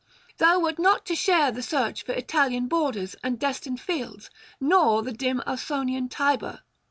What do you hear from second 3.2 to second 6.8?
and destined fields, nor the dim Ausonian Tiber.'